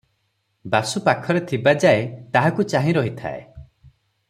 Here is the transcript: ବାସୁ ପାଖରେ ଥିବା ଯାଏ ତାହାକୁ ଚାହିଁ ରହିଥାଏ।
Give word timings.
ବାସୁ 0.75 1.01
ପାଖରେ 1.07 1.43
ଥିବା 1.51 1.75
ଯାଏ 1.85 2.01
ତାହାକୁ 2.39 2.67
ଚାହିଁ 2.75 2.97
ରହିଥାଏ। 2.99 3.47